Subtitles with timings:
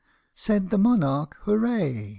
[0.33, 2.09] Said the monarch," Hooray!